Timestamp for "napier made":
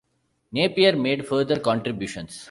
0.51-1.27